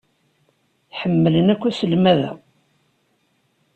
Ḥemmlen 0.99 1.47
akk 1.53 1.63
aselmad-a. 1.69 2.31